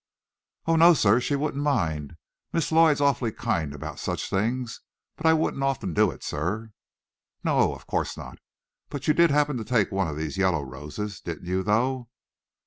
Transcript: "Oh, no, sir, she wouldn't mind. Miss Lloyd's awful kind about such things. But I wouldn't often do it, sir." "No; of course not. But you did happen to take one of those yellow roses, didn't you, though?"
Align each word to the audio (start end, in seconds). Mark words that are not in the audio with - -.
"Oh, 0.65 0.75
no, 0.77 0.95
sir, 0.95 1.19
she 1.19 1.35
wouldn't 1.35 1.61
mind. 1.61 2.15
Miss 2.51 2.71
Lloyd's 2.71 3.01
awful 3.01 3.29
kind 3.29 3.71
about 3.71 3.99
such 3.99 4.31
things. 4.31 4.81
But 5.15 5.27
I 5.27 5.33
wouldn't 5.33 5.61
often 5.61 5.93
do 5.93 6.09
it, 6.09 6.23
sir." 6.23 6.71
"No; 7.43 7.75
of 7.75 7.85
course 7.85 8.17
not. 8.17 8.39
But 8.89 9.07
you 9.07 9.13
did 9.13 9.29
happen 9.29 9.57
to 9.57 9.63
take 9.63 9.91
one 9.91 10.07
of 10.07 10.15
those 10.17 10.37
yellow 10.37 10.63
roses, 10.63 11.19
didn't 11.21 11.45
you, 11.45 11.61
though?" 11.61 12.09